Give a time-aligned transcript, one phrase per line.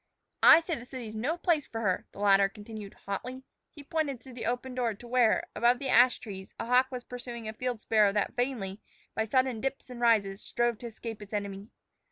[0.41, 3.43] "I say the city's no place for her," the latter continued hotly.
[3.69, 7.03] He pointed through the open door to where, above the ash trees, a hawk was
[7.03, 8.81] pursuing a field sparrow that vainly,
[9.13, 11.69] by sudden dips and rises, strove to escape its enemy.